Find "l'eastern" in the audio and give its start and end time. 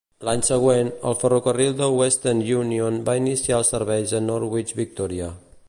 1.97-2.41